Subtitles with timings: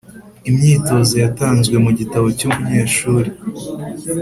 [0.49, 3.29] Imyitozo yatanzwe mu gitabo cy’umunyeshuri